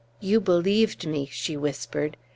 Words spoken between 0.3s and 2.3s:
believed me!" she whispered.